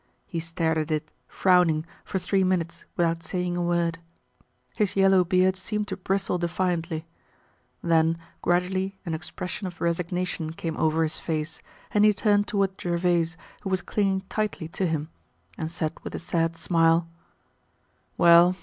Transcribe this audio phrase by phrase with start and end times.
[0.25, 3.99] He stared at it, frowning, for three minutes without saying a word.
[4.75, 7.05] His yellow beard seemed to bristle defiantly.
[7.83, 11.61] Then, gradually an expression of resignation came over his face
[11.91, 15.09] and he turned toward Gervaise who was clinging tightly to him
[15.55, 17.07] and said with a sad smile:
[18.17, 18.55] "Well!